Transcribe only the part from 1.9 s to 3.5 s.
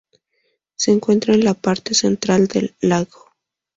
central del lago.